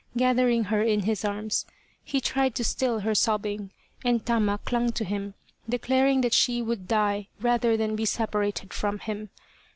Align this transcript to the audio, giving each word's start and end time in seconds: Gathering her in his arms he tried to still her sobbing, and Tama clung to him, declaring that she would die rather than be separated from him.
Gathering 0.17 0.63
her 0.63 0.81
in 0.81 1.01
his 1.01 1.23
arms 1.23 1.67
he 2.03 2.19
tried 2.19 2.55
to 2.55 2.63
still 2.63 3.01
her 3.01 3.13
sobbing, 3.13 3.69
and 4.03 4.25
Tama 4.25 4.59
clung 4.65 4.91
to 4.93 5.03
him, 5.05 5.35
declaring 5.69 6.21
that 6.21 6.33
she 6.33 6.59
would 6.59 6.87
die 6.87 7.27
rather 7.39 7.77
than 7.77 7.95
be 7.95 8.05
separated 8.05 8.73
from 8.73 8.97
him. 8.97 9.29